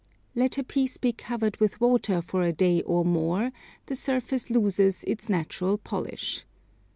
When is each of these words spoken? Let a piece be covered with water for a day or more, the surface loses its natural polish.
Let 0.33 0.57
a 0.57 0.63
piece 0.63 0.97
be 0.97 1.13
covered 1.13 1.57
with 1.57 1.79
water 1.79 2.23
for 2.23 2.41
a 2.41 2.51
day 2.51 2.81
or 2.81 3.05
more, 3.05 3.51
the 3.85 3.93
surface 3.93 4.49
loses 4.49 5.03
its 5.03 5.29
natural 5.29 5.77
polish. 5.77 6.43